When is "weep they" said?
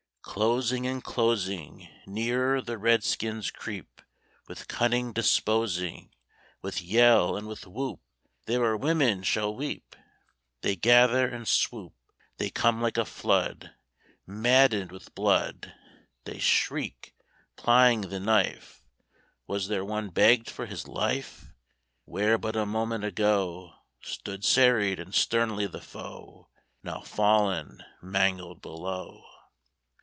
9.53-10.77